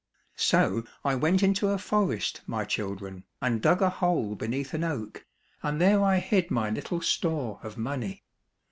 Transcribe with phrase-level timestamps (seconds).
[0.37, 5.27] So I went into a forest, my children, and dug a hole beneath an oak,
[5.61, 8.23] and there I hid my little store of money.